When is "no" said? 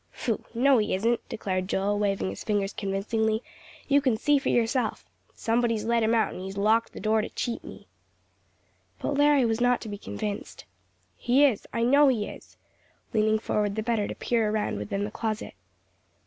0.55-0.79